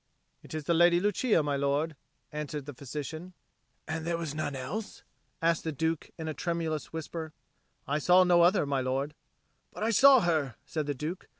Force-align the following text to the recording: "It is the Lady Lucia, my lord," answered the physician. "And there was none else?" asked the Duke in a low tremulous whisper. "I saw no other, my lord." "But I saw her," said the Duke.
"It 0.41 0.55
is 0.55 0.63
the 0.63 0.73
Lady 0.73 0.99
Lucia, 0.99 1.43
my 1.43 1.55
lord," 1.55 1.95
answered 2.31 2.65
the 2.65 2.73
physician. 2.73 3.33
"And 3.87 4.03
there 4.03 4.17
was 4.17 4.33
none 4.33 4.55
else?" 4.55 5.03
asked 5.43 5.63
the 5.63 5.71
Duke 5.71 6.09
in 6.17 6.25
a 6.25 6.29
low 6.29 6.33
tremulous 6.33 6.91
whisper. 6.91 7.33
"I 7.87 7.99
saw 7.99 8.23
no 8.23 8.41
other, 8.41 8.65
my 8.65 8.81
lord." 8.81 9.13
"But 9.71 9.83
I 9.83 9.91
saw 9.91 10.21
her," 10.21 10.55
said 10.65 10.87
the 10.87 10.95
Duke. 10.95 11.29